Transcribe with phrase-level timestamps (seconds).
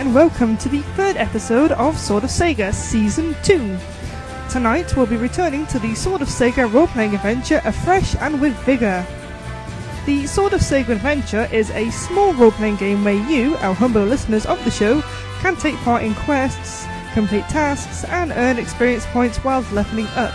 [0.00, 3.76] and welcome to the third episode of Sword of Sega Season 2.
[4.48, 9.06] Tonight we'll be returning to the Sword of Sega role-playing adventure afresh and with vigour.
[10.06, 14.46] The Sword of Sega Adventure is a small role-playing game where you, our humble listeners
[14.46, 15.02] of the show,
[15.40, 20.32] can take part in quests, complete tasks, and earn experience points while leveling up.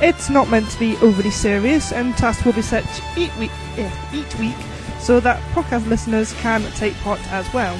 [0.00, 3.90] It's not meant to be overly serious, and tasks will be set each week, eh,
[4.14, 4.56] each week
[5.00, 7.78] so that podcast listeners can take part as well.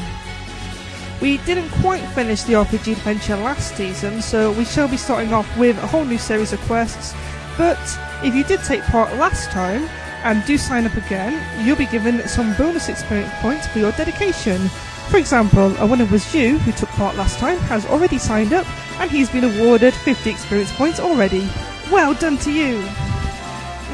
[1.20, 5.48] We didn't quite finish the RPG adventure last season, so we shall be starting off
[5.56, 7.14] with a whole new series of quests.
[7.56, 7.78] But
[8.22, 9.88] if you did take part last time
[10.24, 14.68] and do sign up again, you'll be given some bonus experience points for your dedication.
[15.08, 18.66] For example, a winner was you, who took part last time, has already signed up,
[19.00, 21.48] and he's been awarded 50 experience points already.
[21.90, 22.80] Well done to you!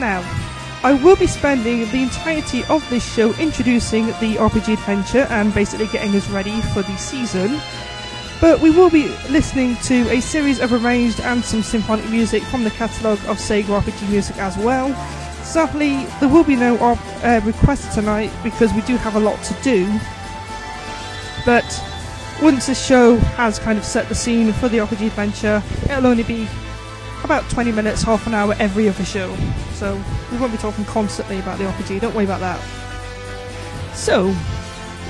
[0.00, 0.24] Now,
[0.84, 5.86] I will be spending the entirety of this show introducing the RPG adventure and basically
[5.86, 7.60] getting us ready for the season.
[8.40, 12.64] But we will be listening to a series of arranged and some symphonic music from
[12.64, 14.92] the catalogue of Sega RPG music as well.
[15.44, 19.54] Sadly, there will be no uh, requests tonight because we do have a lot to
[19.62, 19.86] do.
[21.46, 21.64] But
[22.42, 26.24] once the show has kind of set the scene for the RPG adventure, it'll only
[26.24, 26.48] be
[27.24, 29.34] about 20 minutes, half an hour every other show.
[29.74, 32.60] So we won't be talking constantly about the RPG, don't worry about that.
[33.94, 34.34] So,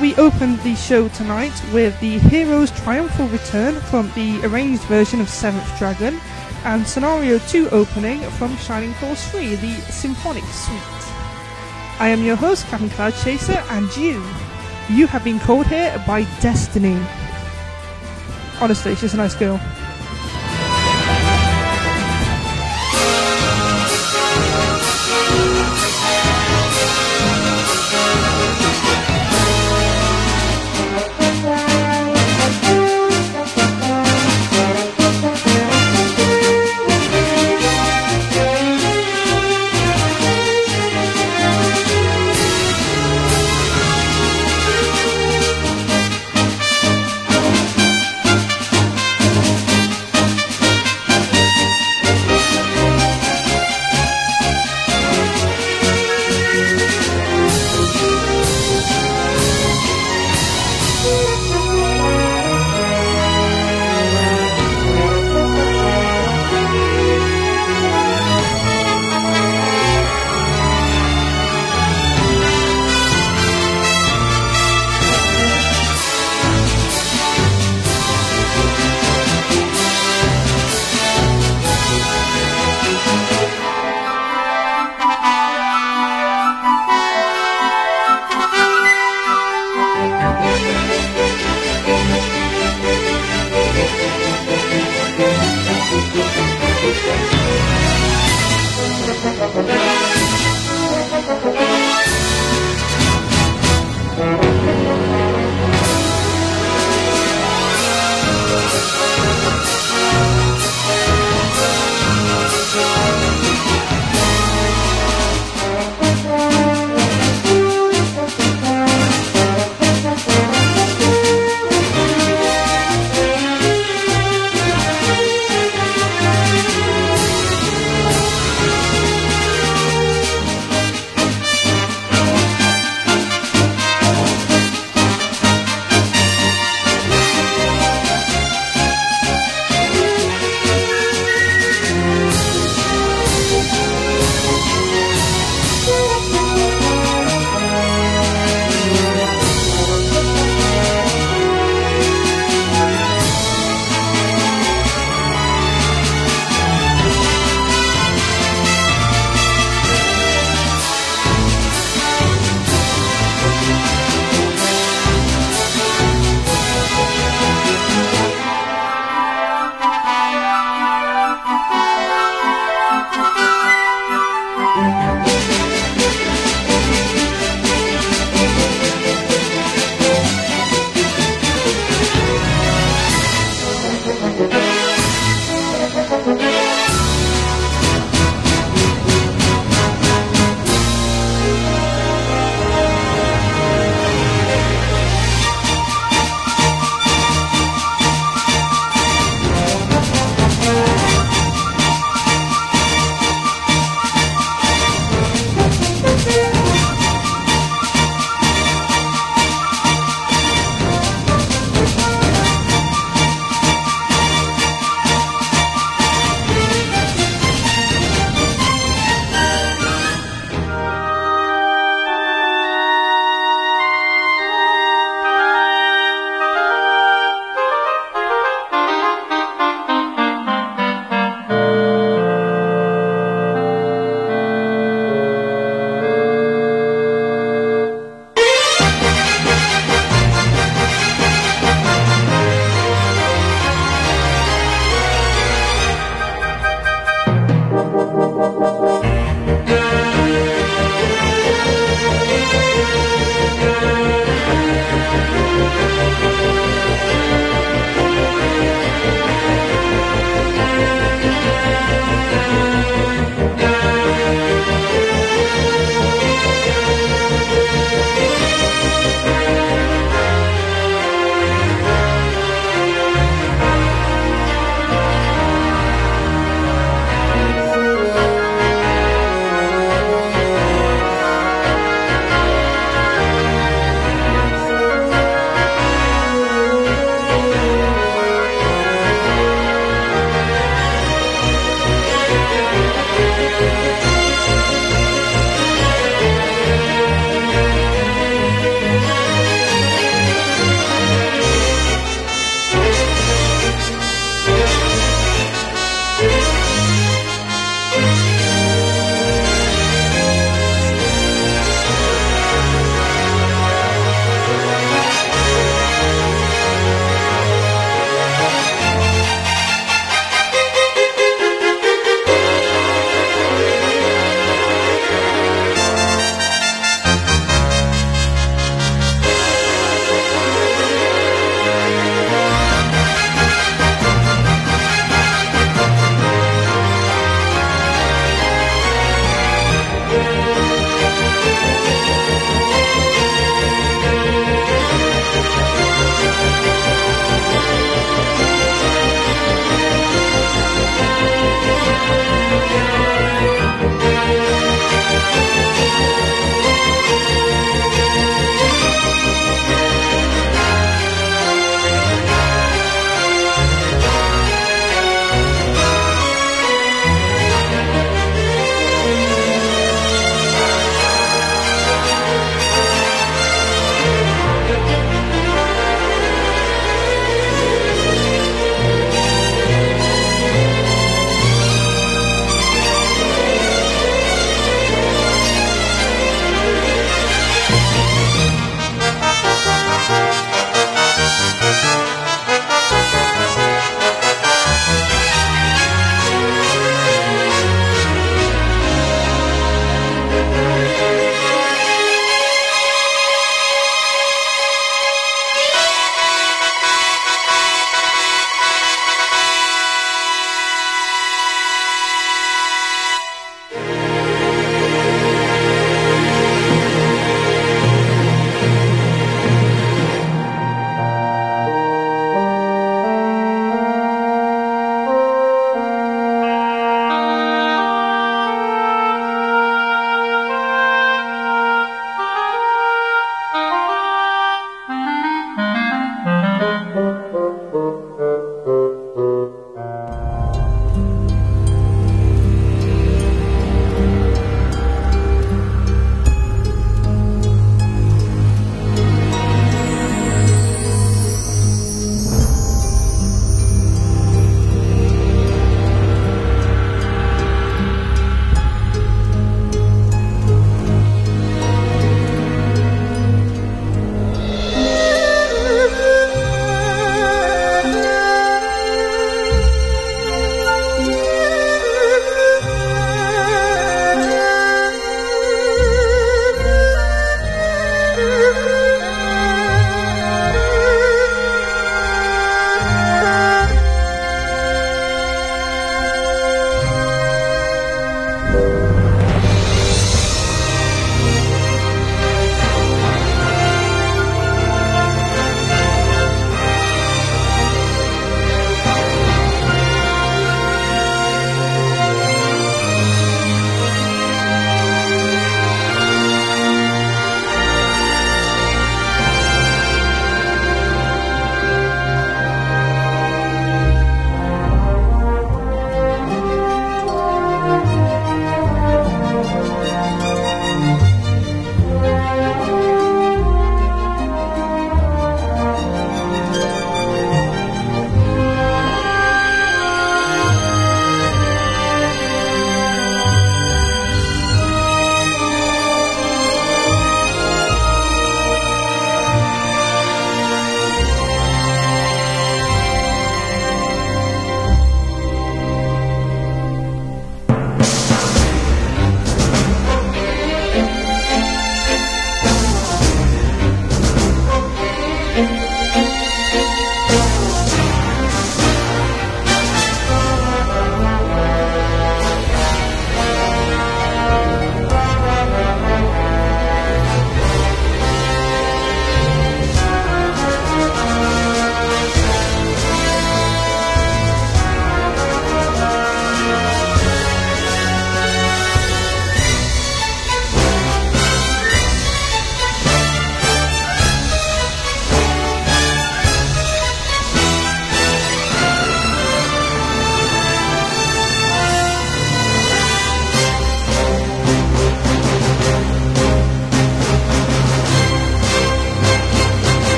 [0.00, 5.28] we opened the show tonight with the Hero's Triumphal Return from the arranged version of
[5.28, 6.20] Seventh Dragon,
[6.64, 10.78] and Scenario 2 opening from Shining Force 3, the Symphonic Suite.
[11.98, 14.22] I am your host, Captain Cloud Chaser, and you,
[14.88, 17.00] you have been called here by Destiny.
[18.60, 19.60] Honestly, she's a nice girl.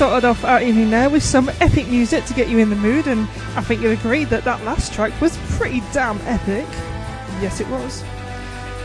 [0.00, 3.06] Started off our evening there with some epic music to get you in the mood,
[3.06, 6.66] and I think you'll agree that that last track was pretty damn epic.
[7.42, 8.02] Yes, it was.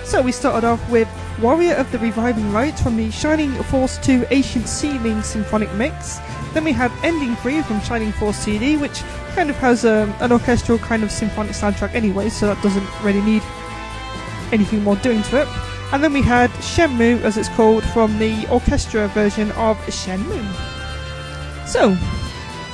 [0.04, 1.08] So we started off with
[1.42, 6.20] Warrior of the Reviving Light from the Shining Force 2 Ancient Sealing Symphonic Mix.
[6.54, 9.02] Then we had Ending 3 from Shining Force CD, which
[9.36, 13.22] kind of has um, an orchestral kind of symphonic soundtrack anyway, so that doesn't really
[13.22, 13.42] need
[14.52, 15.48] anything more doing to it.
[15.94, 20.65] And then we had Shenmue, as it's called, from the orchestra version of Shenmue.
[21.76, 21.94] So,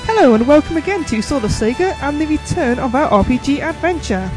[0.06, 4.30] hello and welcome again to Sword of Sega and the return of our RPG adventure.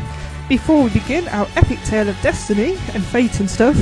[0.48, 3.77] Before we begin our epic tale of destiny and fate and stuff,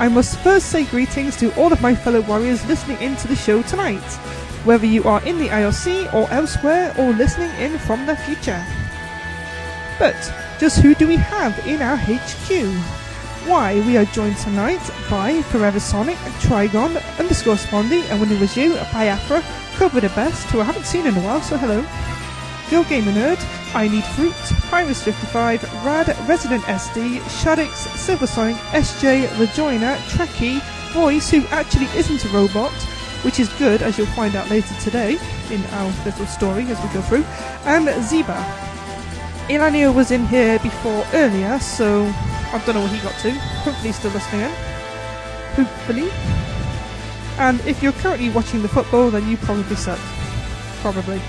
[0.00, 3.36] I must first say greetings to all of my fellow warriors listening in to the
[3.36, 4.00] show tonight,
[4.64, 8.64] whether you are in the IRC or elsewhere or listening in from the future.
[9.98, 10.16] But
[10.58, 12.64] just who do we have in our HQ?
[13.46, 18.54] Why, we are joined tonight by Forever Sonic, Trigon, underscore Spondy, and when it was
[18.54, 19.44] Biafra,
[19.76, 21.84] Cover the Best, who I haven't seen in a while, so hello.
[22.70, 24.32] Girl Gamer Nerd, I Need Fruit,
[24.70, 30.60] Pyrus55, Rad, Resident SD, Shadix, Silver Sonic, SJ, Rejoiner, Trekkie,
[30.92, 32.72] Voice, who actually isn't a robot,
[33.22, 35.18] which is good, as you'll find out later today
[35.50, 37.24] in our little story as we go through,
[37.64, 38.42] and Zeba.
[39.48, 42.04] Ilanio was in here before earlier, so
[42.52, 43.30] I don't know what he got to.
[43.32, 44.50] Hopefully he's still listening in.
[45.56, 46.43] Hopefully.
[47.38, 49.98] And if you're currently watching the football, then you probably suck.
[50.80, 51.20] Probably.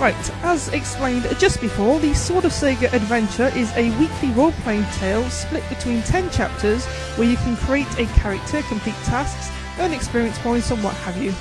[0.00, 5.28] Right, as explained just before, the Sword of Sega Adventure is a weekly role-playing tale
[5.30, 6.84] split between 10 chapters
[7.16, 11.32] where you can create a character, complete tasks, earn experience points and what have you.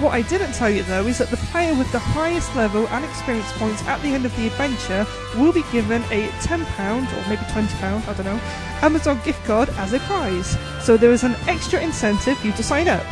[0.00, 3.04] What I didn't tell you though is that the player with the highest level and
[3.04, 7.42] experience points at the end of the adventure will be given a £10 or maybe
[7.42, 8.40] £20, I don't know,
[8.82, 10.58] Amazon gift card as a prize.
[10.82, 13.04] So there is an extra incentive for you to sign up.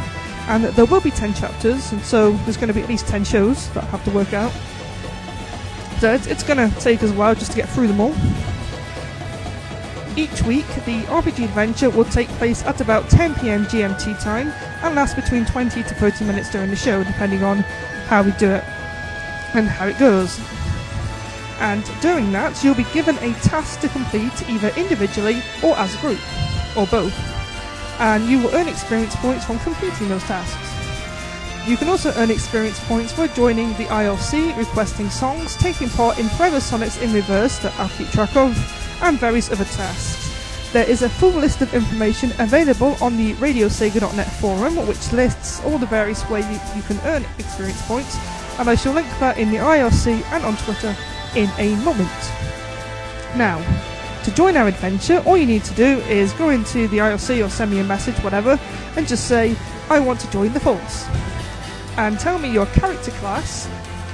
[0.48, 3.22] And there will be 10 chapters, and so there's going to be at least 10
[3.24, 4.50] shows that I have to work out.
[6.00, 8.12] So it's, it's going to take us a while just to get through them all.
[10.14, 14.48] Each week, the RPG adventure will take place at about 10pm GMT time
[14.82, 17.58] and last between 20 to 30 minutes during the show, depending on
[18.08, 18.62] how we do it
[19.54, 20.38] and how it goes.
[21.60, 25.98] And during that, you'll be given a task to complete either individually or as a
[25.98, 26.20] group,
[26.76, 27.14] or both.
[27.98, 30.68] And you will earn experience points from completing those tasks.
[31.66, 36.28] You can also earn experience points for joining the IRC, requesting songs, taking part in
[36.30, 38.54] Forever Sonics in Reverse that I'll keep track of,
[39.02, 40.30] and various other tasks.
[40.72, 45.76] There is a full list of information available on the radiosega.net forum, which lists all
[45.76, 48.16] the various ways you, you can earn experience points,
[48.58, 50.96] and I shall link that in the IRC and on Twitter
[51.36, 52.08] in a moment.
[53.36, 53.60] Now,
[54.24, 57.50] to join our adventure, all you need to do is go into the IRC or
[57.50, 58.58] send me a message, whatever,
[58.96, 59.56] and just say,
[59.90, 61.06] I want to join the force.
[61.96, 63.68] And tell me your character class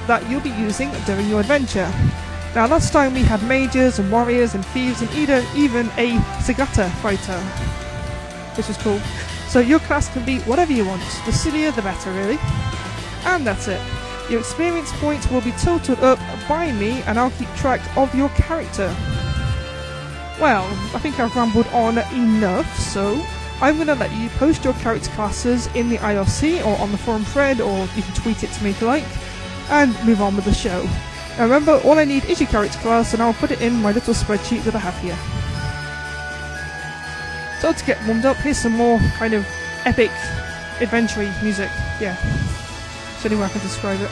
[0.07, 1.89] that you'll be using during your adventure.
[2.55, 7.39] Now, last time we had mages and warriors and thieves and even a Segata fighter,
[8.57, 8.99] which was cool.
[9.47, 11.03] So your class can be whatever you want.
[11.25, 12.39] The sillier, the better, really.
[13.25, 13.81] And that's it.
[14.29, 18.29] Your experience points will be totaled up by me and I'll keep track of your
[18.29, 18.95] character.
[20.39, 23.21] Well, I think I've rambled on enough, so
[23.61, 26.97] I'm going to let you post your character classes in the IRC or on the
[26.97, 29.03] forum thread, or you can tweet it to me if you like,
[29.69, 30.87] and move on with the show.
[31.39, 33.93] Now remember, all I need is your character class, and I'll put it in my
[33.93, 35.15] little spreadsheet that I have here.
[37.61, 39.47] So to get warmed up, here's some more kind of
[39.85, 40.11] epic,
[40.81, 41.69] adventure music.
[42.01, 42.17] Yeah,
[43.13, 44.11] it's the only way I can describe it.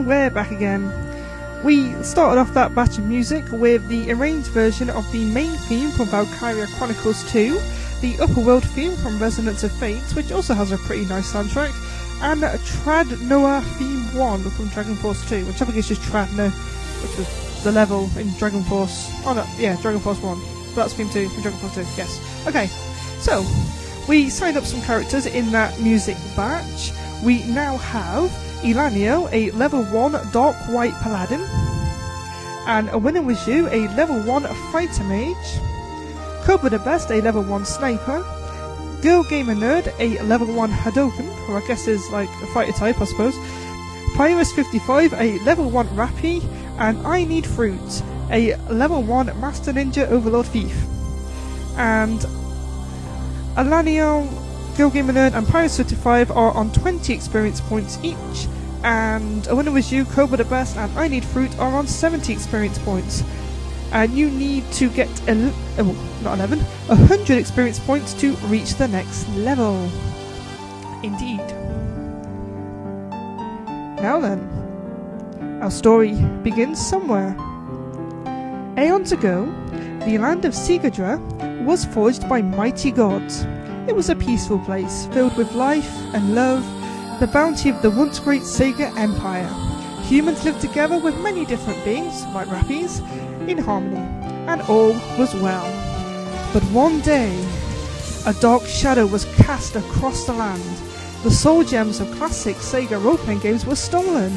[0.00, 0.90] Back again.
[1.62, 5.90] We started off that batch of music with the arranged version of the main theme
[5.90, 7.60] from Valkyria Chronicles 2,
[8.00, 11.70] the Upper World theme from Resonance of Fate, which also has a pretty nice soundtrack,
[12.22, 16.50] and Tradnor Theme 1 from Dragon Force 2, which I think is just Tradnor,
[17.02, 19.10] which was the level in Dragon Force.
[19.24, 20.40] Oh no, yeah, Dragon Force 1.
[20.68, 22.46] But that's Theme 2 from Dragon Force 2, yes.
[22.48, 22.66] Okay,
[23.18, 23.44] so
[24.08, 26.92] we signed up some characters in that music batch.
[27.22, 31.40] We now have Elanio, a level 1 Dark White Paladin,
[32.66, 35.60] and a winner was you, a level 1 Fighter Mage,
[36.44, 38.24] Cobra the Best, a level 1 Sniper,
[39.02, 43.00] Girl Gamer Nerd, a level 1 Hadoken, who I guess is like a fighter type,
[43.00, 43.34] I suppose,
[44.14, 46.44] Pyrus55, a level 1 Rappy,
[46.78, 50.76] and I Need Fruit, a level 1 Master Ninja Overlord Thief.
[51.76, 52.20] And
[53.56, 54.28] Alanio,
[54.80, 58.48] Girl Gamer Nerd, and Pyrus 35 are on 20 experience points each,
[58.82, 62.32] and A Winner Was You, Cobra the Best, and I Need Fruit are on 70
[62.32, 63.22] experience points.
[63.92, 68.88] And you need to get, el- oh, not 11, 100 experience points to reach the
[68.88, 69.76] next level.
[71.02, 71.44] Indeed.
[74.00, 77.36] Now then, our story begins somewhere.
[78.78, 79.44] Aeons ago,
[80.06, 81.20] the land of Sigadra
[81.66, 83.44] was forged by mighty gods.
[83.90, 86.62] It was a peaceful place, filled with life and love,
[87.18, 89.52] the bounty of the once great Sega Empire.
[90.04, 93.00] Humans lived together with many different beings, like Rappies,
[93.48, 93.98] in harmony,
[94.46, 95.66] and all was well.
[96.52, 97.36] But one day,
[98.26, 100.62] a dark shadow was cast across the land.
[101.24, 104.32] The soul gems of classic Sega role-playing games were stolen.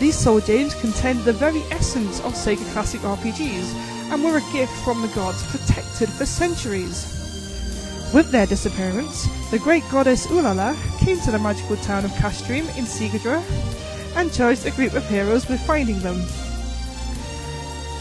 [0.00, 3.72] These soul gems contained the very essence of Sega classic RPGs
[4.10, 7.15] and were a gift from the gods protected for centuries.
[8.12, 12.84] With their disappearance, the great goddess Ulala came to the magical town of Castream in
[12.84, 13.42] Sigadra
[14.16, 16.24] and charged a group of heroes with finding them.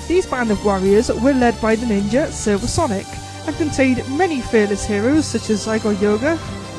[0.07, 3.07] These band of warriors were led by the ninja Silver Sonic
[3.47, 6.37] and contained many fearless heroes such as Zygo Yoga,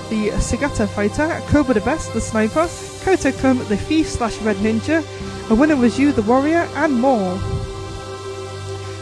[0.09, 2.69] the Segata fighter, Cobra the Best, the sniper,
[3.41, 5.05] Kun, the thief slash red ninja,
[5.51, 7.39] a winner was you, the warrior, and more.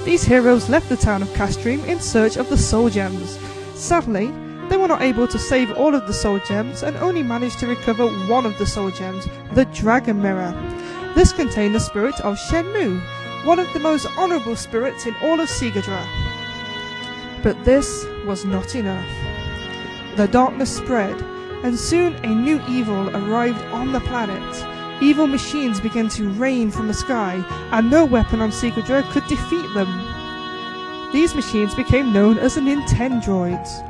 [0.05, 3.39] These heroes left the town of Castream in search of the soul gems.
[3.75, 4.33] Sadly,
[4.69, 7.67] they were not able to save all of the soul gems and only managed to
[7.67, 10.53] recover one of the soul gems, the Dragon Mirror.
[11.15, 13.01] This contained the spirit of Shenmue,
[13.45, 16.07] one of the most honourable spirits in all of Sigadra.
[17.43, 19.07] But this was not enough.
[20.17, 21.21] The darkness spread,
[21.63, 25.03] and soon a new evil arrived on the planet.
[25.03, 29.69] Evil machines began to rain from the sky, and no weapon on Sigadra could defeat
[29.75, 30.14] them.
[31.15, 33.85] These machines became known as the Nintendroids.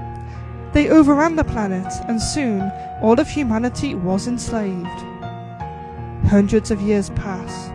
[0.75, 2.71] They overran the planet, and soon
[3.01, 5.01] all of humanity was enslaved.
[6.29, 7.71] Hundreds of years pass.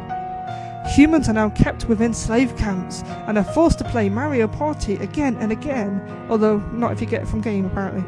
[0.96, 5.36] Humans are now kept within slave camps and are forced to play Mario Party again
[5.38, 8.04] and again, although not if you get it from game apparently.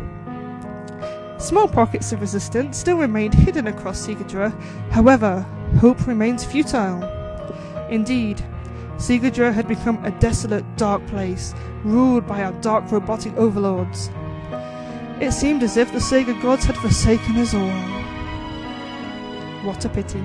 [1.39, 4.53] Small pockets of resistance still remained hidden across Sigadra,
[4.91, 5.41] however,
[5.79, 7.01] hope remains futile.
[7.89, 8.45] Indeed,
[9.01, 14.11] Sigadra had become a desolate, dark place, ruled by our dark robotic overlords.
[15.19, 17.67] It seemed as if the Sega gods had forsaken us all.
[19.65, 20.23] What a pity.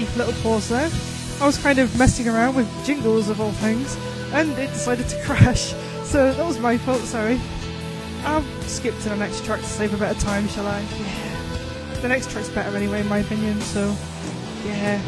[0.00, 0.90] Brief little pause there,
[1.42, 3.98] I was kind of messing around with jingles of all things,
[4.32, 5.74] and it decided to crash.
[6.04, 7.38] So that was my fault, sorry.
[8.24, 10.80] I'll skip to the next track to save a bit of time, shall I?
[10.80, 12.00] Yeah.
[12.00, 13.94] The next track's better anyway, in my opinion, so
[14.64, 15.02] yeah.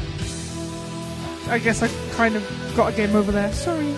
[1.49, 3.53] I guess I kind of got a game over there.
[3.55, 3.95] Sorry.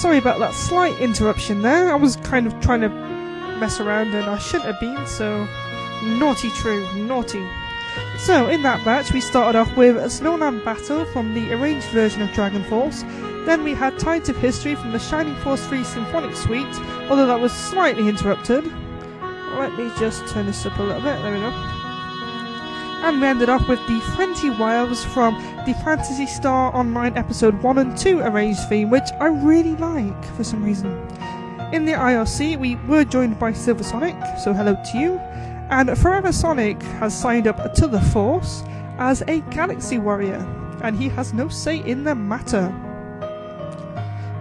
[0.00, 1.92] Sorry about that slight interruption there.
[1.92, 5.46] I was kind of trying to mess around and I shouldn't have been, so
[6.02, 7.46] naughty true, naughty.
[8.16, 12.22] So, in that batch, we started off with a Snowman Battle from the arranged version
[12.22, 13.02] of Dragon Force.
[13.44, 16.74] Then we had Tides of History from the Shining Force 3 Symphonic Suite,
[17.10, 18.64] although that was slightly interrupted.
[19.58, 21.79] Let me just turn this up a little bit, there we go.
[23.02, 25.34] And we ended off with the Frenzy Wilds from
[25.66, 30.44] the Phantasy Star Online Episode 1 and 2 arranged theme, which I really like for
[30.44, 30.92] some reason.
[31.72, 35.14] In the IRC, we were joined by Silver Sonic, so hello to you.
[35.70, 38.64] And Forever Sonic has signed up to the Force
[38.98, 40.46] as a Galaxy Warrior,
[40.82, 42.68] and he has no say in the matter.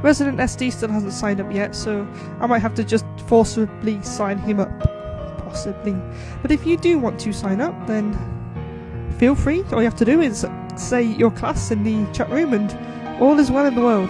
[0.01, 2.05] Resident SD still hasn't signed up yet, so
[2.41, 4.69] I might have to just forcibly sign him up.
[5.45, 5.95] Possibly.
[6.41, 8.13] But if you do want to sign up, then
[9.19, 9.63] feel free.
[9.71, 10.47] All you have to do is
[10.77, 14.09] say your class in the chat room, and all is well in the world.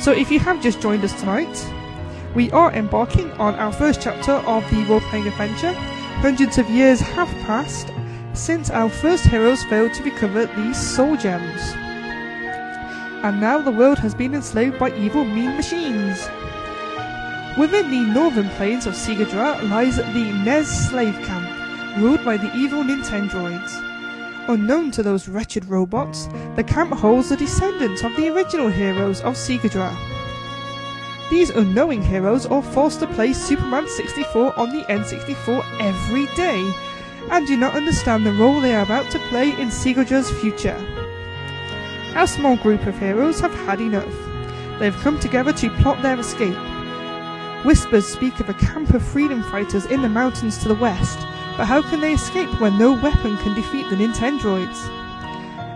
[0.00, 1.72] So if you have just joined us tonight,
[2.34, 5.74] we are embarking on our first chapter of the role playing adventure.
[6.22, 7.92] Hundreds of years have passed
[8.32, 11.60] since our first heroes failed to recover these soul gems.
[13.22, 16.30] And now the world has been enslaved by evil mean machines.
[17.58, 21.49] Within the northern plains of Sigadra lies the NES slave camp,
[21.98, 23.86] ruled by the evil Nintendroids.
[24.48, 29.34] Unknown to those wretched robots, the camp holds the descendants of the original heroes of
[29.34, 29.94] Sigadra.
[31.30, 36.72] These unknowing heroes are forced to play Superman 64 on the N64 every day,
[37.30, 40.76] and do not understand the role they are about to play in Sigadra's future.
[42.16, 44.12] Our small group of heroes have had enough.
[44.80, 46.56] They have come together to plot their escape.
[47.64, 51.18] Whispers speak of a camp of freedom fighters in the mountains to the west,
[51.56, 54.88] but how can they escape when no weapon can defeat the Nintendroids?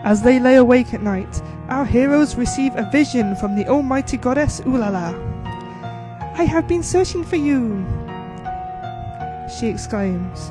[0.04, 4.60] As they lay awake at night, our heroes receive a vision from the almighty goddess
[4.62, 5.14] Ulala.
[6.36, 7.84] I have been searching for you,
[9.48, 10.50] she exclaims.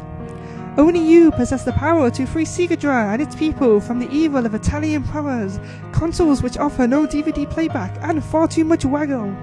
[0.76, 4.56] Only you possess the power to free Sigadra and its people from the evil of
[4.56, 5.60] Italian powers,
[5.92, 9.36] consoles which offer no DVD playback and far too much waggle.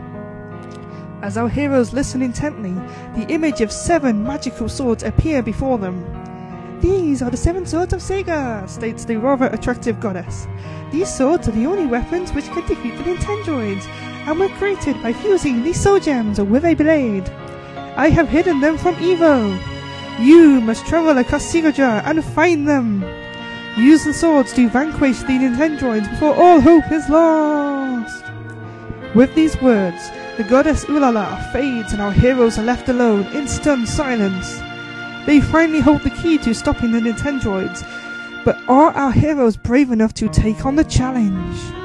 [1.22, 2.72] As our heroes listen intently,
[3.14, 6.02] the image of seven magical swords appear before them.
[6.80, 10.46] These are the seven swords of Sega, states the rather attractive goddess.
[10.90, 13.86] These swords are the only weapons which can defeat the Nintendroids,
[14.26, 17.28] and were created by fusing these soul gems with a blade.
[17.96, 19.58] I have hidden them from evil.
[20.18, 23.02] You must travel across Sigadra and find them.
[23.76, 28.24] Use the swords to vanquish the Nintendroids before all hope is lost.
[29.14, 33.88] With these words, the goddess Ulala fades and our heroes are left alone in stunned
[33.88, 34.58] silence.
[35.26, 37.84] They finally hold the key to stopping the Nintendroids,
[38.44, 41.79] but are our heroes brave enough to take on the challenge?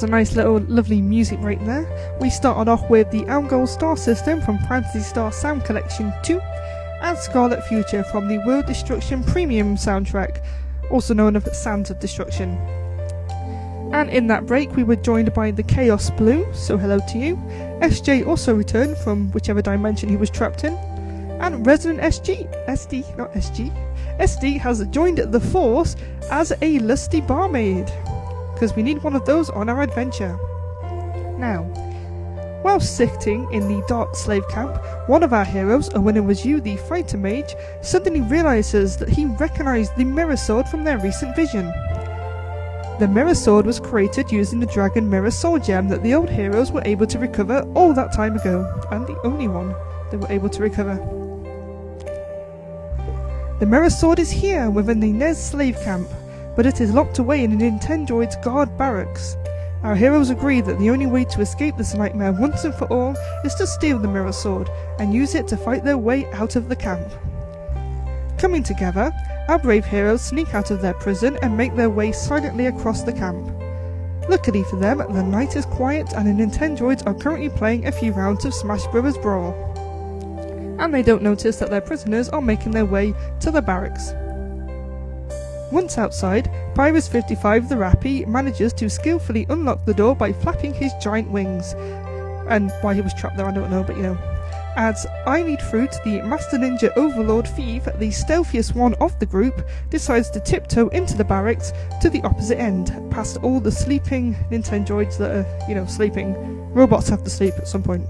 [0.00, 2.16] Was a nice little lovely music right there.
[2.22, 6.40] We started off with the Algol Star System from Phantasy Star Sound Collection 2
[7.02, 10.42] and Scarlet Future from the World Destruction Premium soundtrack,
[10.90, 12.56] also known as Sands of Destruction.
[13.92, 17.36] And in that break, we were joined by the Chaos Blue, so hello to you.
[17.82, 20.72] SJ also returned from whichever dimension he was trapped in.
[21.42, 23.70] And Resident SG, SD, not SG,
[24.18, 25.94] SD has joined the Force
[26.30, 27.92] as a lusty barmaid
[28.60, 30.38] because we need one of those on our adventure.
[31.38, 31.62] Now,
[32.60, 34.76] while sitting in the dark slave camp,
[35.08, 39.96] one of our heroes, Owen was you, the fighter mage, suddenly realizes that he recognized
[39.96, 41.68] the mirror sword from their recent vision.
[42.98, 46.70] The mirror sword was created using the dragon mirror sword gem that the old heroes
[46.70, 49.74] were able to recover all that time ago, and the only one
[50.10, 50.96] they were able to recover.
[53.58, 56.10] The mirror sword is here within the NES slave camp,
[56.56, 59.36] but it is locked away in a Nintendroid's guard barracks.
[59.82, 63.16] Our heroes agree that the only way to escape this nightmare once and for all
[63.44, 66.68] is to steal the mirror sword and use it to fight their way out of
[66.68, 67.10] the camp.
[68.36, 69.10] Coming together,
[69.48, 73.12] our brave heroes sneak out of their prison and make their way silently across the
[73.12, 73.50] camp.
[74.28, 78.12] Luckily for them, the night is quiet and the Nintendroids are currently playing a few
[78.12, 79.18] rounds of Smash Bros.
[79.18, 79.54] Brawl.
[80.78, 84.12] And they don't notice that their prisoners are making their way to the barracks.
[85.70, 90.92] Once outside, Pyrus 55 the Rappy manages to skillfully unlock the door by flapping his
[91.00, 91.74] giant wings.
[92.48, 94.18] And why he was trapped there, I don't know, but you know.
[94.76, 99.66] As I Need Fruit, the Master Ninja Overlord Thief, the stealthiest one of the group,
[99.90, 105.18] decides to tiptoe into the barracks to the opposite end, past all the sleeping Nintendroids
[105.18, 106.34] that are, you know, sleeping.
[106.72, 108.06] Robots have to sleep at some point.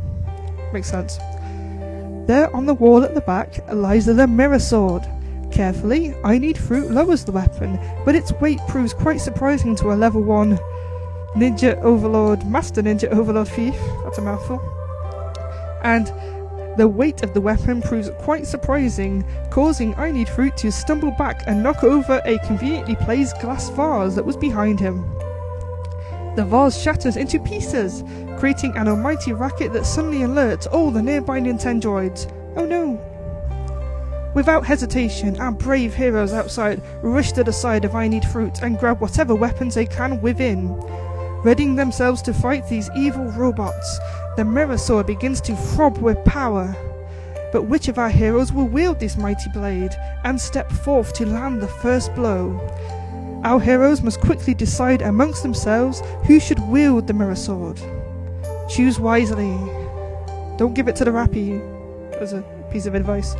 [0.72, 1.16] Makes sense.
[2.26, 5.06] There on the wall at the back lies the Mirror Sword.
[5.50, 9.94] Carefully, I Need Fruit lowers the weapon, but its weight proves quite surprising to a
[9.94, 10.58] level 1
[11.34, 13.76] Ninja Overlord, Master Ninja Overlord Thief.
[14.04, 14.60] That's a mouthful.
[15.82, 16.12] And
[16.76, 21.42] the weight of the weapon proves quite surprising, causing I Need Fruit to stumble back
[21.46, 25.04] and knock over a conveniently placed glass vase that was behind him.
[26.36, 28.04] The vase shatters into pieces,
[28.38, 32.32] creating an almighty racket that suddenly alerts all the nearby Nintendroids.
[32.56, 33.00] Oh no,
[34.32, 38.78] Without hesitation, our brave heroes outside rush to the side of I Need Fruit and
[38.78, 40.68] grab whatever weapons they can within.
[41.42, 43.98] Readying themselves to fight these evil robots,
[44.36, 46.76] the Mirror Sword begins to throb with power.
[47.50, 51.60] But which of our heroes will wield this mighty blade and step forth to land
[51.60, 52.60] the first blow?
[53.42, 57.80] Our heroes must quickly decide amongst themselves who should wield the Mirror Sword.
[58.68, 59.56] Choose wisely.
[60.56, 61.60] Don't give it to the Rappy
[62.20, 63.34] as a piece of advice.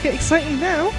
[0.00, 0.90] To get exciting now.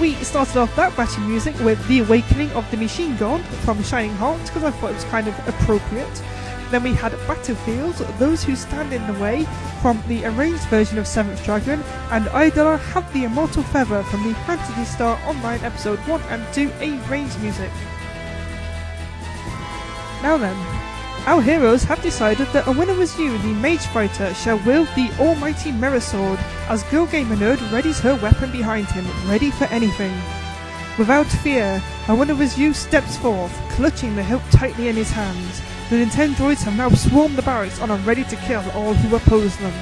[0.00, 3.82] We started off that batch of music with The Awakening of the Machine God from
[3.82, 6.22] Shining Heart because I thought it was kind of appropriate.
[6.70, 9.46] Then we had Battlefield, Those Who Stand in the Way
[9.82, 14.32] from the arranged version of Seventh Dragon, and IDOLA Have the Immortal Feather from the
[14.46, 16.70] Phantasy Star Online Episode 1 and 2
[17.06, 17.70] arranged music.
[20.22, 20.79] Now then,
[21.26, 25.10] our heroes have decided that a winner was you, the Mage Fighter, shall wield the
[25.18, 26.38] almighty Mirror Sword
[26.68, 30.12] as Girl Gamer Nerd readies her weapon behind him, ready for anything.
[30.98, 35.60] Without fear, a winner was you steps forth, clutching the hilt tightly in his hands.
[35.90, 39.56] The Nintendroids have now swarmed the barracks and are ready to kill all who oppose
[39.58, 39.74] them.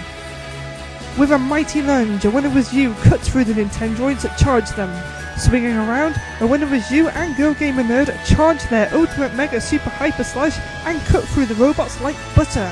[1.19, 4.91] With a mighty lunge, a winner was you cut through the Nintendroids that charged them.
[5.39, 9.89] Swinging around, a winner was you and Girl Gamer Nerd charge their Ultimate Mega Super
[9.89, 12.71] Hyper Slash and cut through the robots like butter.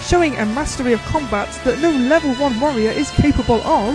[0.00, 3.94] Showing a mastery of combat that no level 1 warrior is capable of,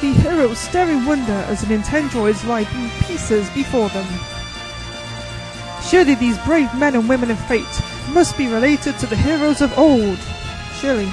[0.00, 4.06] the heroes stare in wonder as the Nintendroids lie in pieces before them.
[5.82, 7.64] Surely these brave men and women of fate
[8.10, 10.18] must be related to the heroes of old.
[10.80, 11.08] Surely.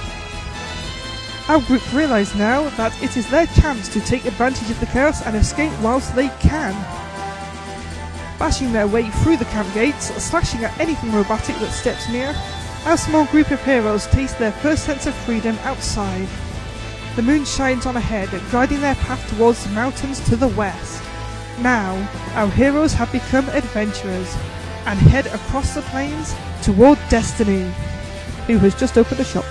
[1.47, 5.21] Our group realise now that it is their chance to take advantage of the chaos
[5.21, 6.73] and escape whilst they can.
[8.39, 12.35] Bashing their way through the camp gates, slashing at anything robotic that steps near,
[12.85, 16.27] our small group of heroes taste their first sense of freedom outside.
[17.15, 21.03] The moon shines on ahead, guiding their path towards the mountains to the west.
[21.61, 21.93] Now,
[22.33, 24.35] our heroes have become adventurers,
[24.87, 27.71] and head across the plains toward Destiny,
[28.47, 29.45] who has just opened a shop.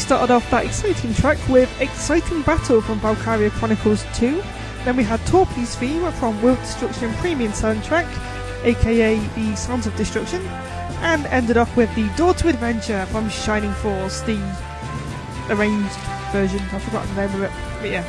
[0.00, 4.42] Started off that exciting track with Exciting Battle from Valkyria Chronicles 2.
[4.84, 8.08] Then we had Taupy's theme from World Destruction Premium Soundtrack,
[8.64, 10.44] aka the Sounds of Destruction,
[11.02, 14.40] and ended off with the Door to Adventure from Shining Force, the
[15.48, 15.94] arranged
[16.32, 16.60] version.
[16.72, 18.04] I've forgotten the name of it, but yeah.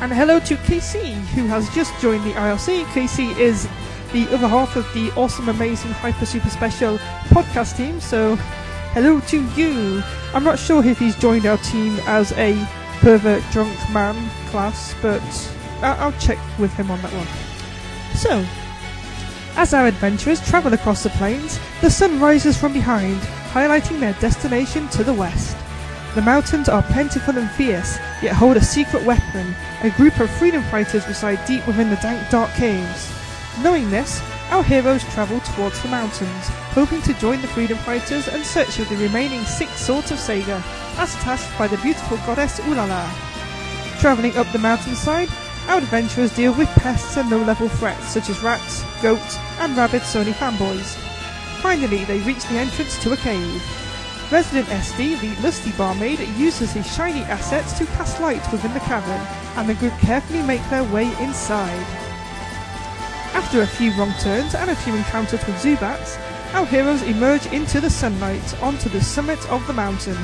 [0.00, 2.84] And hello to KC, who has just joined the IRC.
[2.86, 3.68] KC is
[4.12, 8.00] the other half of the awesome, amazing, hyper, super special podcast team.
[8.00, 8.34] So,
[8.94, 10.02] hello to you.
[10.34, 12.58] I'm not sure if he's joined our team as a
[12.98, 14.16] pervert drunk man
[14.50, 15.22] class, but
[15.80, 17.28] I- I'll check with him on that one.
[18.16, 18.44] So,
[19.56, 23.20] as our adventurers travel across the plains, the sun rises from behind,
[23.52, 25.56] highlighting their destination to the west.
[26.16, 29.54] The mountains are plentiful and fierce, yet hold a secret weapon.
[29.82, 33.08] A group of freedom fighters reside deep within the dank, dark caves.
[33.62, 34.20] Knowing this,
[34.50, 38.84] our heroes travel towards the mountains, hoping to join the freedom fighters and search for
[38.84, 40.60] the remaining six swords of Sega,
[40.98, 43.08] as tasked by the beautiful goddess Ulala.
[44.00, 45.28] Travelling up the mountainside,
[45.68, 50.32] our adventurers deal with pests and low-level threats such as rats, goats, and rabid Sony
[50.32, 50.96] fanboys.
[51.62, 53.62] Finally, they reach the entrance to a cave.
[54.32, 59.24] Resident SD, the lusty barmaid, uses his shiny assets to cast light within the cavern,
[59.56, 61.86] and the group carefully make their way inside.
[63.32, 66.18] After a few wrong turns and a few encounters with Zubats,
[66.54, 70.16] our heroes emerge into the sunlight onto the summit of the mountain.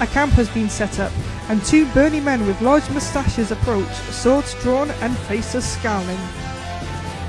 [0.00, 1.12] A camp has been set up,
[1.48, 6.18] and two burly men with large moustaches approach, swords drawn and faces scowling.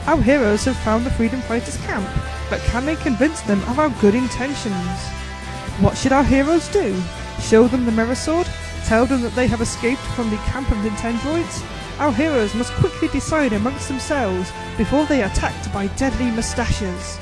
[0.08, 2.08] Our heroes have found the freedom fighters' camp,
[2.50, 5.00] but can they convince them of our good intentions?
[5.80, 7.02] What should our heroes do?
[7.40, 8.48] Show them the mirror sword?
[8.86, 11.64] Tell them that they have escaped from the camp of Nintendroids?
[12.02, 17.20] our heroes must quickly decide amongst themselves before they are attacked by deadly moustaches.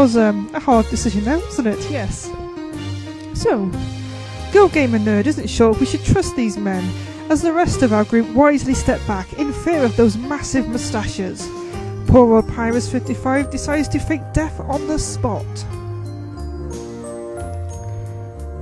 [0.00, 1.90] Was um, a hard decision now, wasn't it?
[1.90, 2.30] Yes.
[3.34, 3.70] So,
[4.50, 6.90] Girl Gamer Nerd isn't sure if we should trust these men,
[7.28, 11.46] as the rest of our group wisely step back in fear of those massive moustaches.
[12.06, 15.44] Poor old Pyrus55 decides to fake death on the spot.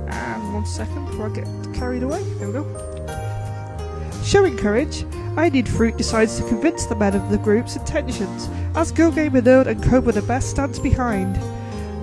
[0.09, 2.21] And one second before I get carried away.
[2.39, 2.65] There we go.
[4.25, 5.05] Showing courage,
[5.37, 9.41] I Need Fruit decides to convince the men of the group's intentions, as Girl Gamer
[9.41, 11.35] Nerd and Cobra the Best stands behind.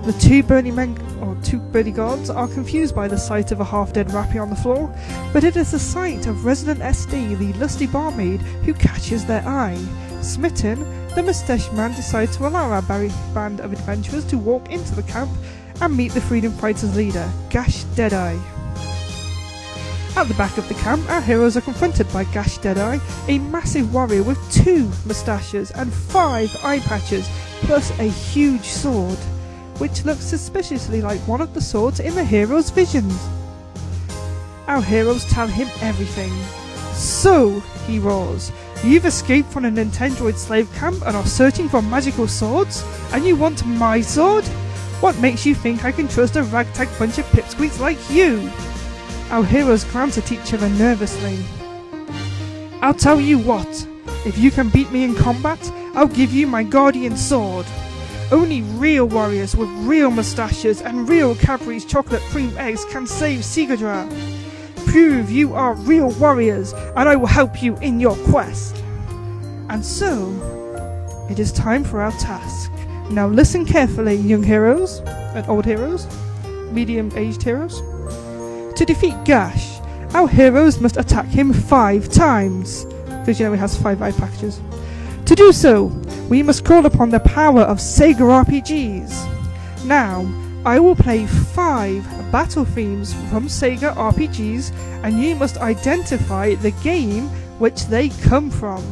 [0.04, 3.64] The two Burning Men or two Burning Gods are confused by the sight of a
[3.64, 4.94] half-dead Rappy on the floor,
[5.32, 9.78] but it is the sight of Resident SD, the lusty barmaid, who catches their eye.
[10.20, 10.80] Smitten,
[11.14, 15.02] the moustache man decides to allow our Barry band of adventurers to walk into the
[15.04, 15.30] camp
[15.80, 18.55] and meet the freedom fighters leader, Gash Deadeye.
[20.16, 22.98] At the back of the camp, our heroes are confronted by Gash Deadeye,
[23.28, 27.28] a massive warrior with two moustaches and five eye patches,
[27.60, 29.18] plus a huge sword,
[29.76, 33.14] which looks suspiciously like one of the swords in the hero's visions.
[34.66, 36.32] Our heroes tell him everything.
[36.94, 38.50] So, he roars,
[38.82, 42.82] you've escaped from a Nintendroid slave camp and are searching for magical swords?
[43.12, 44.46] And you want my sword?
[45.00, 48.50] What makes you think I can trust a ragtag bunch of pipsqueaks like you?
[49.30, 51.38] Our heroes glance at each other nervously.
[52.80, 53.88] I'll tell you what,
[54.24, 55.58] if you can beat me in combat,
[55.94, 57.66] I'll give you my guardian sword.
[58.30, 64.08] Only real warriors with real moustaches and real Cadbury's chocolate cream eggs can save Sigadra.
[64.86, 68.76] Prove you are real warriors, and I will help you in your quest.
[69.68, 70.30] And so,
[71.28, 72.70] it is time for our task.
[73.10, 75.00] Now listen carefully, young heroes,
[75.34, 76.06] and old heroes,
[76.70, 77.82] medium aged heroes.
[78.76, 79.80] To defeat Gash,
[80.12, 84.60] our heroes must attack him five times, because you know he has five eye packages.
[85.24, 85.84] To do so,
[86.28, 89.86] we must call upon the power of Sega RPGs.
[89.86, 90.30] Now,
[90.66, 94.72] I will play five battle themes from Sega RPGs,
[95.02, 97.28] and you must identify the game
[97.58, 98.84] which they come from.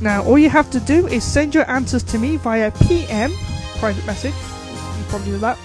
[0.00, 3.32] Now, all you have to do is send your answers to me via PM,
[3.78, 5.58] private message, you probably know that,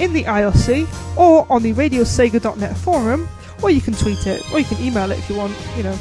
[0.00, 3.28] in the IRC, or on the RadioSega.net forum,
[3.62, 5.98] or you can tweet it, or you can email it if you want, you know.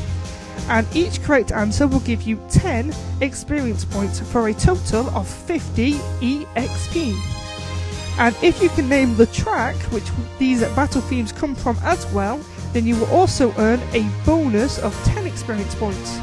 [0.70, 5.94] And each correct answer will give you 10 experience points for a total of 50
[5.94, 7.16] EXP.
[8.20, 10.06] And if you can name the track which
[10.40, 12.40] these battle themes come from as well,
[12.74, 16.20] then you will also earn a bonus of 10 experience points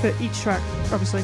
[0.00, 0.62] for each track,
[0.92, 1.22] obviously.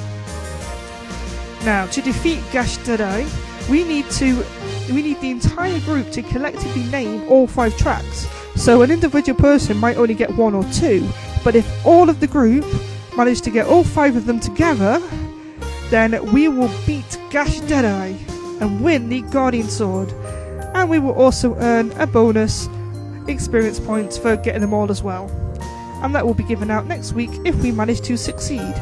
[1.64, 3.26] Now, to defeat Gash Deadeye,
[3.70, 4.44] we need to
[4.90, 8.28] we need the entire group to collectively name all five tracks.
[8.54, 11.08] So an individual person might only get one or two,
[11.44, 12.64] but if all of the group
[13.16, 15.00] manage to get all five of them together,
[15.90, 18.14] then we will beat Gash Deadeye
[18.60, 20.12] and win the Guardian Sword.
[20.74, 22.68] And we will also earn a bonus
[23.28, 25.28] experience points for getting them all as well.
[26.02, 28.74] And that will be given out next week if we manage to succeed.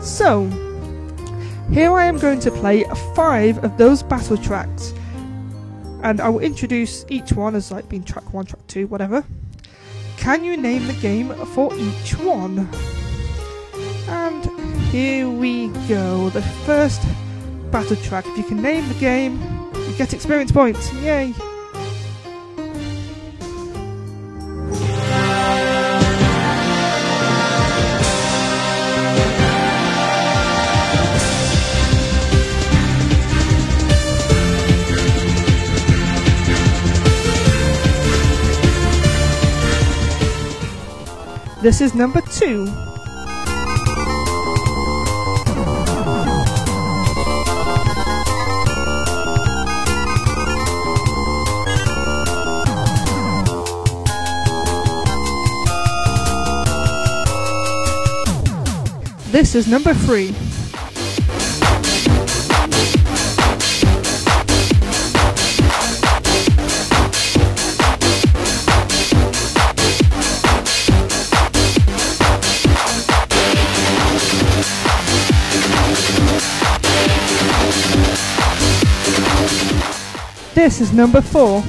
[0.00, 0.46] So,
[1.72, 2.84] here I am going to play
[3.14, 4.92] five of those battle tracks,
[6.02, 9.24] and I will introduce each one as like being track one, track two, whatever.
[10.16, 12.68] Can you name the game for each one?
[14.08, 14.44] And
[14.90, 16.28] here we go.
[16.30, 17.02] The first
[17.70, 18.26] battle track.
[18.26, 19.40] If you can name the game,
[19.74, 20.92] you get experience points.
[20.94, 21.34] Yay!
[41.62, 42.64] This is number two.
[59.30, 60.34] This is number three.
[80.62, 81.60] This is number four.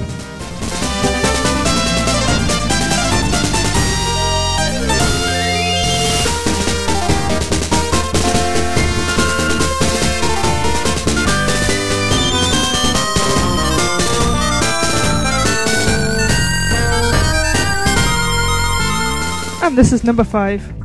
[19.64, 20.83] And this is number five.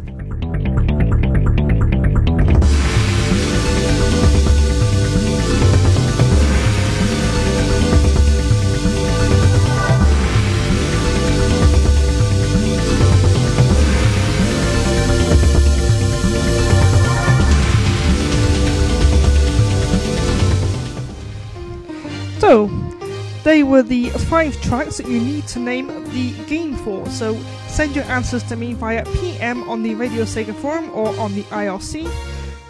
[23.69, 27.07] Were the five tracks that you need to name the game for.
[27.09, 31.35] So send your answers to me via PM on the Radio Sega forum or on
[31.35, 32.09] the IRC,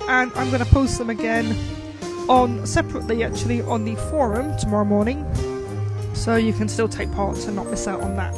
[0.09, 1.55] and I'm going to post them again
[2.27, 5.25] on separately actually on the forum tomorrow morning,
[6.13, 8.35] so you can still take part and not miss out on that.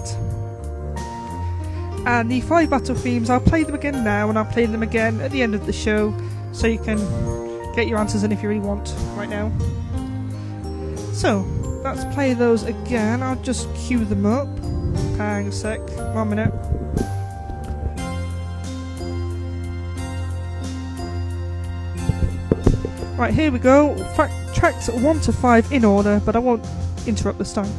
[2.06, 5.20] And the five battle themes, I'll play them again now, and I'll play them again
[5.22, 6.14] at the end of the show,
[6.52, 7.00] so you can
[7.74, 9.52] get your answers in if you really want right now.
[11.12, 11.46] So,
[11.84, 13.24] let's play those again.
[13.24, 14.48] I'll just cue them up.
[15.18, 15.80] Hang a sec,
[16.14, 16.54] one minute.
[23.18, 23.96] Right, here we go.
[24.16, 26.66] Fact, tracks 1 to 5 in order, but I won't
[27.06, 27.72] interrupt this time.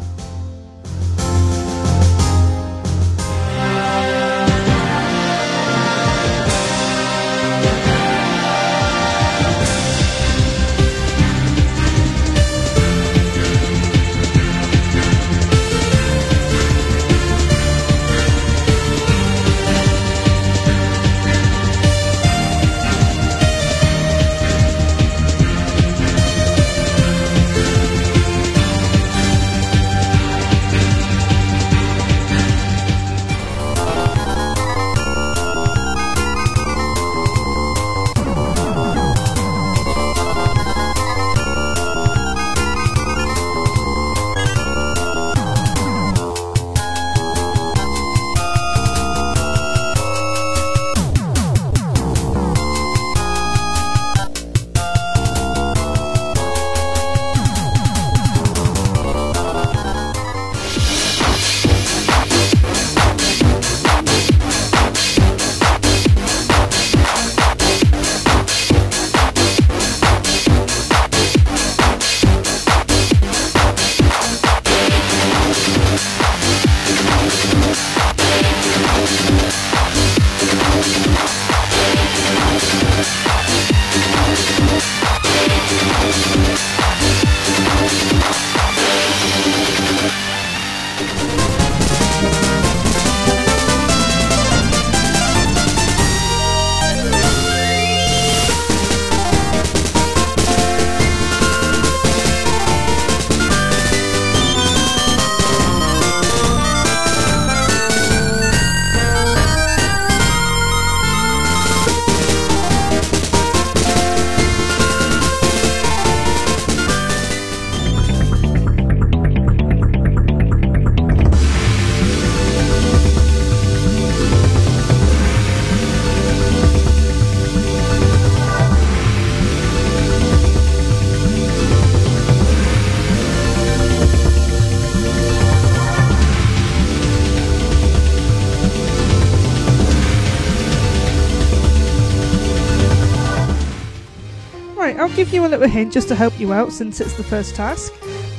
[145.14, 147.92] Give you a little hint just to help you out since it's the first task.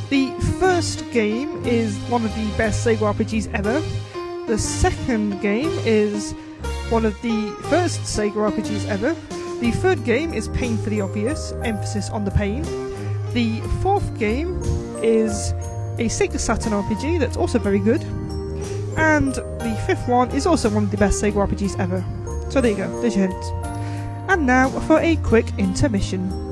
[0.10, 3.80] The first game is one of the best Sega RPGs ever.
[4.48, 6.34] The second game is
[6.90, 9.14] one of the first Sega RPGs ever.
[9.60, 12.64] The third game is painfully Obvious, emphasis on the pain.
[13.34, 14.60] The fourth game
[15.04, 15.52] is
[16.00, 18.02] a Sega Saturn RPG that's also very good.
[18.98, 22.04] And the fifth one is also one of the best Sega RPGs ever.
[22.50, 23.46] So there you go, there's your hint.
[24.30, 26.43] And now for a quick intermission.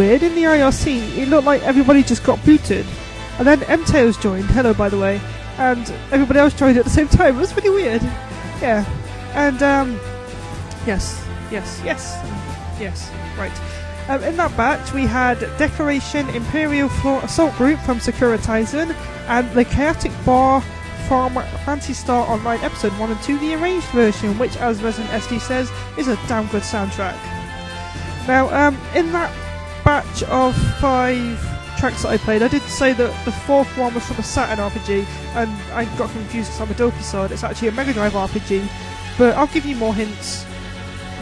[0.00, 0.22] Weird.
[0.22, 2.86] In the IRC, it looked like everybody just got booted.
[3.38, 5.20] And then M-Tails joined, hello by the way,
[5.58, 7.36] and everybody else joined at the same time.
[7.36, 8.00] It was pretty weird.
[8.62, 8.82] Yeah.
[9.34, 10.00] And, um,
[10.86, 12.16] yes, yes, yes,
[12.80, 13.52] yes, right.
[14.08, 18.94] Um, in that batch, we had Decoration Imperial Floor Assault Group from Securitizen
[19.28, 20.62] and the Chaotic Bar
[21.08, 21.34] from
[21.66, 25.70] Phantasy Star Online Episode 1 and 2, the arranged version, which, as Resident SD says,
[25.98, 27.18] is a damn good soundtrack.
[28.26, 29.30] Now, um, in that
[29.84, 31.40] batch of five
[31.78, 34.58] tracks that I played, I did say that the fourth one was from a Saturn
[34.58, 37.32] RPG, and I got confused because I'm a dopey side.
[37.32, 38.68] It's actually a Mega Drive RPG,
[39.16, 40.44] but I'll give you more hints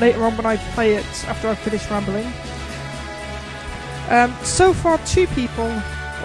[0.00, 2.32] later on when I play it after I've finished rambling.
[4.10, 5.70] Um, so far, two people,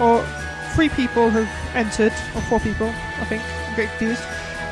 [0.00, 0.26] or
[0.74, 3.42] three people have entered, or four people, I think.
[3.68, 4.22] I'm getting confused.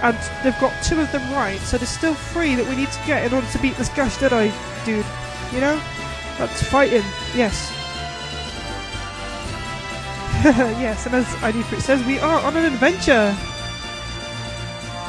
[0.02, 3.06] And they've got two of them right, so there's still three that we need to
[3.06, 4.50] get in order to beat this Gash Deadeye
[4.84, 5.06] dude.
[5.52, 5.80] You know?
[6.42, 7.04] That's fighting,
[7.36, 7.70] yes.
[10.82, 13.32] yes, and as ID Fruit says, we are on an adventure!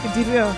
[0.05, 0.53] Indeed we are.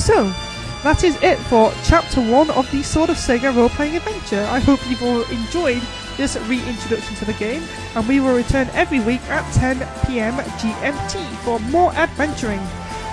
[0.00, 0.34] So,
[0.82, 4.44] that is it for Chapter 1 of the Sword of Sega role-playing adventure.
[4.50, 5.82] I hope you've all enjoyed
[6.16, 7.62] this reintroduction to the game,
[7.94, 12.58] and we will return every week at 10pm GMT for more adventuring.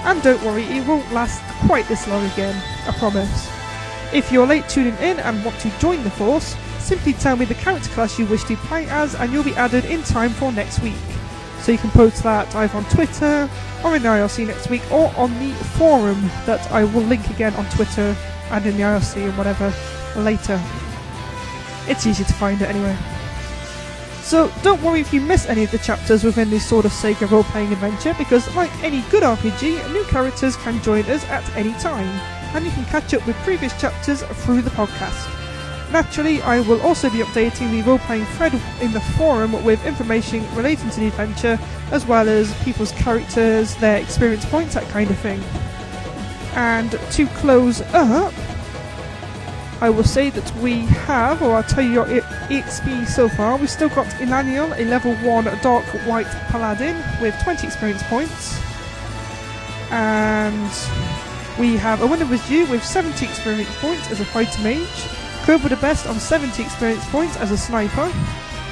[0.03, 3.54] And don't worry, it won't last quite this long again, I promise.
[4.13, 7.55] If you're late tuning in and want to join the force, simply tell me the
[7.55, 10.79] character class you wish to play as and you'll be added in time for next
[10.81, 10.93] week.
[11.61, 13.49] So you can post that either on Twitter
[13.83, 17.53] or in the IRC next week or on the forum that I will link again
[17.55, 18.15] on Twitter
[18.51, 19.73] and in the IRC and whatever
[20.15, 20.61] later.
[21.87, 22.95] It's easy to find it anyway.
[24.21, 27.29] So don't worry if you miss any of the chapters within this sort of Sega
[27.29, 32.34] role-playing adventure because like any good RPG, new characters can join us at any time
[32.55, 35.31] and you can catch up with previous chapters through the podcast.
[35.91, 40.43] Naturally, I will also be updating the role playing thread in the forum with information
[40.55, 41.59] relating to the adventure,
[41.91, 45.41] as well as people's characters, their experience points, that kind of thing.
[46.55, 48.33] And to close up,
[49.81, 53.69] I will say that we have, or I'll tell you your EXP so far, we've
[53.69, 58.57] still got Emmanuel, a level 1 Dark White Paladin with 20 experience points.
[59.91, 60.71] And
[61.59, 65.07] we have a winner was you with 70 experience points as a fighter mage.
[65.43, 68.11] Cobra the Best on 70 experience points as a sniper.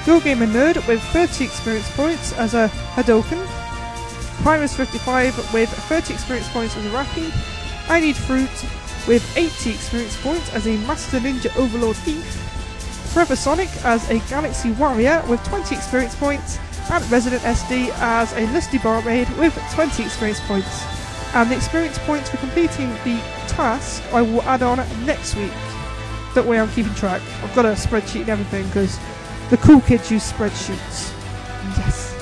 [0.06, 3.46] Go Gamer Nerd with 30 experience points as a Hadoken.
[4.44, 7.32] Primus 55 with 30 experience points as a Raki.
[7.88, 8.50] I Need Fruit
[9.08, 12.26] with 80 experience points as a Master Ninja Overlord Thief.
[13.14, 16.60] Forever Sonic as a Galaxy Warrior with 20 experience points.
[16.92, 20.93] And Resident SD as a Lusty Barmaid with 20 experience points.
[21.34, 25.52] And the experience points for completing the task I will add on next week.
[26.36, 27.22] That way I'm keeping track.
[27.42, 29.00] I've got a spreadsheet and everything because
[29.50, 31.12] the cool kids use spreadsheets.
[31.78, 32.16] Yes.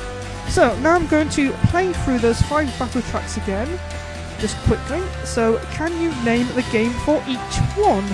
[0.50, 3.68] So now I'm going to play through those five battle tracks again,
[4.40, 5.02] just quickly.
[5.26, 8.06] So can you name the game for each one?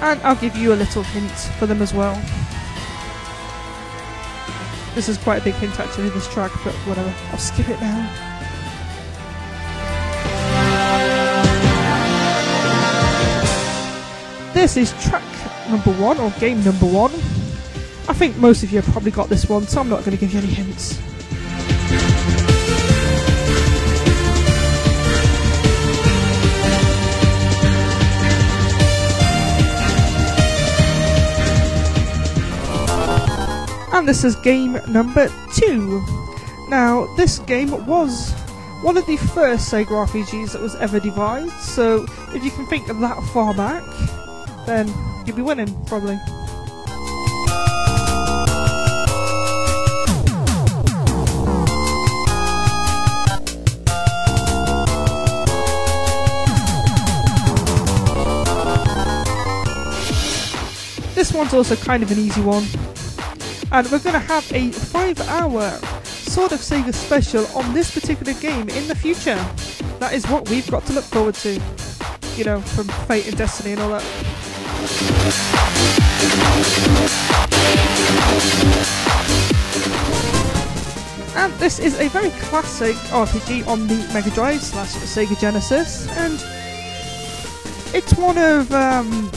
[0.00, 2.14] And I'll give you a little hint for them as well.
[4.94, 7.14] This is quite a big hint actually, this track, but whatever.
[7.30, 8.31] I'll skip it now.
[14.62, 15.24] This is track
[15.68, 17.10] number one, or game number one.
[18.08, 20.20] I think most of you have probably got this one, so I'm not going to
[20.20, 21.00] give you any hints.
[33.92, 36.04] And this is game number two.
[36.68, 38.30] Now, this game was
[38.82, 42.88] one of the first Sega RPGs that was ever devised, so if you can think
[42.88, 43.82] of that far back,
[44.66, 44.92] then
[45.26, 46.18] you'd be winning, probably.
[61.14, 62.64] This one's also kind of an easy one.
[63.70, 65.70] And we're going to have a 5 hour
[66.02, 69.36] Sword of Sega special on this particular game in the future.
[69.98, 71.60] That is what we've got to look forward to.
[72.36, 74.31] You know, from Fate and Destiny and all that.
[81.34, 86.34] And this is a very classic RPG on the Mega Drive slash Sega Genesis, and
[87.94, 89.30] it's one of um,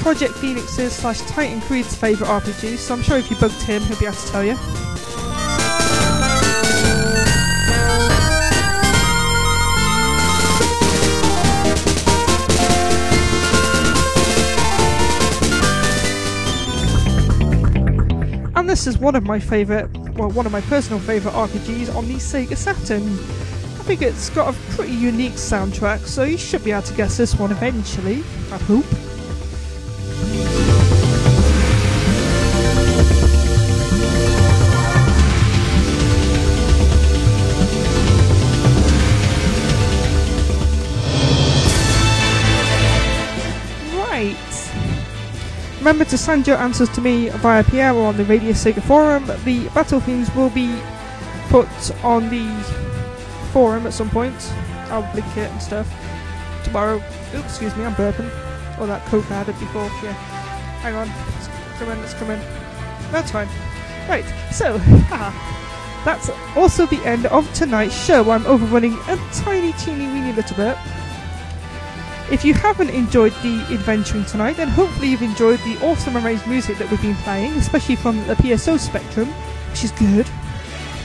[0.00, 3.98] Project Phoenix's slash Titan Creed's favourite RPGs, so I'm sure if you bugged him, he'll
[3.98, 4.89] be able to tell you.
[18.80, 22.14] This is one of my favourite, well, one of my personal favourite RPGs on the
[22.14, 23.02] Sega Saturn.
[23.02, 27.18] I think it's got a pretty unique soundtrack, so you should be able to guess
[27.18, 29.09] this one eventually, I hope.
[45.80, 49.24] Remember to send your answers to me via PR or on the Radio Sega forum.
[49.44, 50.78] The battle themes will be
[51.48, 51.68] put
[52.04, 52.46] on the
[53.50, 54.36] forum at some point.
[54.90, 55.88] I'll link it and stuff.
[56.64, 56.96] Tomorrow.
[57.34, 58.30] Oops, excuse me, I'm burping.
[58.78, 59.84] Oh, that coke I had it before.
[60.02, 60.12] Yeah.
[60.82, 61.08] Hang on.
[61.08, 62.38] In, let's come in.
[63.10, 63.48] That's fine.
[64.06, 64.76] Right, so.
[66.04, 68.30] That's also the end of tonight's show.
[68.30, 70.76] I'm overrunning a tiny, teeny, weeny little bit.
[72.30, 76.78] If you haven't enjoyed the adventuring tonight, then hopefully you've enjoyed the awesome arranged music
[76.78, 79.26] that we've been playing, especially from the PSO Spectrum,
[79.70, 80.30] which is good.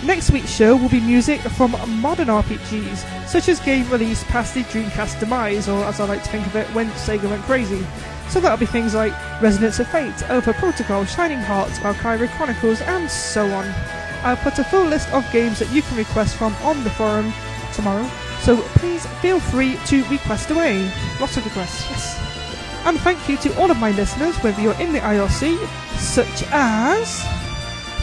[0.03, 4.61] Next week's show will be music from modern RPGs, such as game released past the
[4.65, 7.84] Dreamcast demise, or as I like to think of it, when Sega went crazy.
[8.30, 13.10] So that'll be things like Resonance of Fate, Alpha Protocol, Shining Hearts, Valkyria Chronicles, and
[13.10, 13.65] so on.
[14.22, 17.34] I'll put a full list of games that you can request from on the forum
[17.73, 18.07] tomorrow,
[18.45, 20.88] so please feel free to request away.
[21.19, 22.85] Lots of requests, yes.
[22.85, 25.57] And thank you to all of my listeners, whether you're in the IRC,
[25.97, 27.26] such as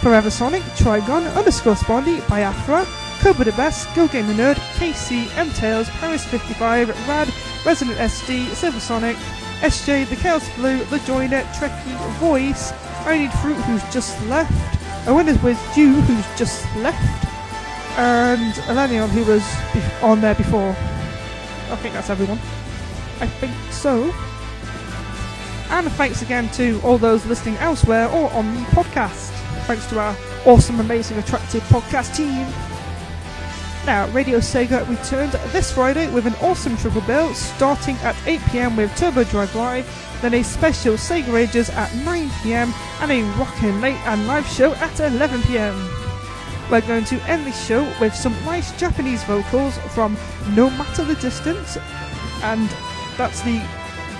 [0.00, 2.84] Forever Sonic, Trigon, underscore Spondy, Biafra,
[3.20, 7.32] Cobra the Best, Go Gamer Nerd, KC, M Tails, Paris 55, Rad,
[7.64, 9.16] Resident SD, Silver Sonic,
[9.60, 12.72] SJ, The Chaos Blue, The Joiner, Trekkie, Voice,
[13.06, 14.52] I Need Fruit, who's just left,
[15.06, 17.31] Owen is with you, who's just left,
[17.96, 19.42] and Elenion, who was
[20.02, 20.70] on there before.
[20.70, 22.38] I think that's everyone.
[23.20, 24.12] I think so.
[25.70, 29.30] And thanks again to all those listening elsewhere or on the podcast.
[29.66, 32.46] Thanks to our awesome, amazing, attractive podcast team.
[33.86, 38.94] Now, Radio Sega returned this Friday with an awesome triple bill, starting at 8pm with
[38.96, 44.26] Turbo Drive Live, then a special Sega Ages at 9pm, and a rockin' late and
[44.26, 46.01] live show at 11pm.
[46.72, 50.16] We're going to end this show with some nice Japanese vocals from
[50.54, 51.76] No Matter the Distance,
[52.42, 52.66] and
[53.18, 53.60] that's the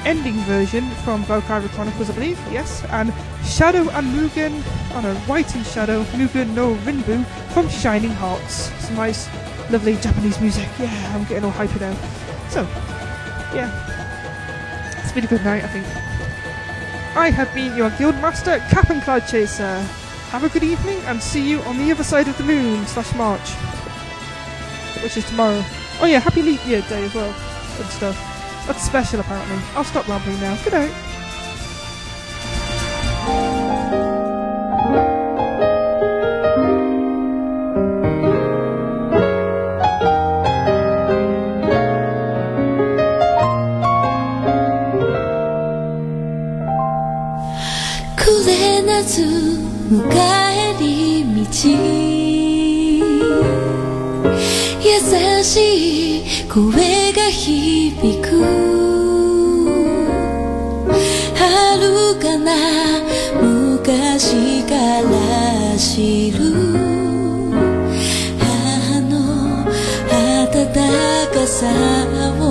[0.05, 3.11] ending version from Valkyria Chronicles, I believe, yes, and
[3.43, 4.63] Shadow and Mugen,
[4.93, 7.25] oh no, White and Shadow, Mugen no Rinbu
[7.55, 8.71] from Shining Hearts.
[8.85, 9.31] Some nice,
[9.71, 10.69] lovely Japanese music.
[10.79, 11.95] Yeah, I'm getting all hyped now.
[12.51, 12.65] So,
[13.55, 13.71] yeah,
[15.03, 15.87] it's been a good night, I think.
[17.17, 19.83] I have been your guild master, Cap and Cloud Chaser.
[20.33, 23.15] Have a good evening and see you on the other side of the moon slash
[23.17, 23.51] March.
[25.03, 25.63] Which is tomorrow.
[26.01, 27.35] Oh yeah, happy leap year day as well.
[27.77, 28.17] Good stuff.
[28.67, 29.59] That's special apparently.
[29.75, 30.57] I'll stop rambling now.
[30.65, 31.13] Good night.
[49.03, 49.52] to
[49.93, 51.53] 迎えり道。
[54.81, 54.89] 優
[55.45, 55.51] し
[56.17, 58.27] い声が響く。
[61.37, 62.49] 遥かな
[63.43, 66.39] 昔から知る。
[68.39, 69.13] 母の
[69.61, 70.73] 温
[71.35, 71.67] かさ
[72.41, 72.43] を。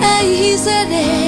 [0.00, 1.23] 愛され